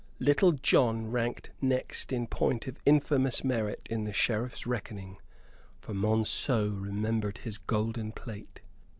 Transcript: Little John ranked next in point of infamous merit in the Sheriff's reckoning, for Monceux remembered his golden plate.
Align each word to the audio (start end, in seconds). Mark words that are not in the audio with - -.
Little 0.17 0.53
John 0.53 1.11
ranked 1.11 1.51
next 1.61 2.11
in 2.11 2.25
point 2.25 2.65
of 2.65 2.79
infamous 2.87 3.43
merit 3.43 3.85
in 3.87 4.03
the 4.03 4.13
Sheriff's 4.13 4.65
reckoning, 4.65 5.17
for 5.79 5.93
Monceux 5.93 6.71
remembered 6.71 7.37
his 7.37 7.59
golden 7.59 8.11
plate. 8.11 8.61